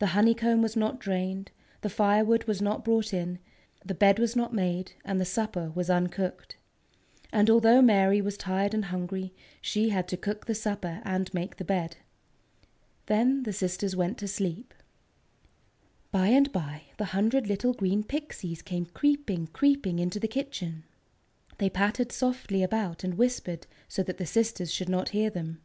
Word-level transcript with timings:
The 0.00 0.08
honeycomb 0.08 0.60
was 0.60 0.76
not 0.76 1.00
drained, 1.00 1.50
the 1.80 1.88
firewood 1.88 2.44
was 2.44 2.60
not 2.60 2.84
brought 2.84 3.14
in, 3.14 3.38
the 3.82 3.94
bed 3.94 4.18
was 4.18 4.36
not 4.36 4.52
made, 4.52 4.92
and 5.02 5.18
the 5.18 5.24
supper 5.24 5.72
was 5.74 5.88
uncooked. 5.88 6.58
And 7.32 7.48
although 7.48 7.80
Mary 7.80 8.20
was 8.20 8.36
tired 8.36 8.74
and 8.74 8.84
hungry, 8.84 9.32
she 9.62 9.88
had 9.88 10.08
to 10.08 10.18
cook 10.18 10.44
the 10.44 10.54
supper 10.54 11.00
and 11.06 11.32
make 11.32 11.56
the 11.56 11.64
bed. 11.64 11.96
Then 13.06 13.44
the 13.44 13.52
sisters 13.54 13.96
went 13.96 14.18
to 14.18 14.28
sleep. 14.28 14.74
By 16.12 16.26
and 16.26 16.52
by, 16.52 16.82
the 16.98 17.04
hundred 17.16 17.46
little 17.46 17.72
green 17.72 18.04
Pixies 18.04 18.60
came 18.60 18.84
creeping, 18.84 19.46
creeping 19.54 19.98
into 19.98 20.20
the 20.20 20.28
kitchen. 20.28 20.84
They 21.56 21.70
pattered 21.70 22.12
softly 22.12 22.62
about 22.62 23.04
and 23.04 23.14
whispered 23.14 23.66
so 23.88 24.02
that 24.02 24.18
the 24.18 24.26
sisters 24.26 24.70
should 24.70 24.90
not 24.90 25.08
hear 25.16 25.30
them. 25.30 25.62